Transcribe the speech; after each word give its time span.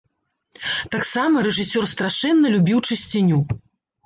Таксама 0.95 1.43
рэжысёр 1.49 1.85
страшэнна 1.93 2.47
любіў 2.55 2.83
чысціню. 2.89 3.39